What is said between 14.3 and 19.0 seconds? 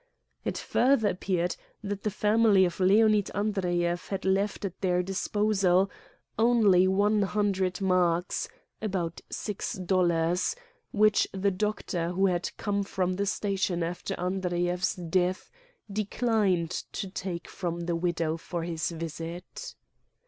dreyev's death declined to take from the widow for his